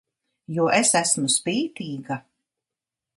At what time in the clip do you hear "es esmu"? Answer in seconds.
0.77-1.29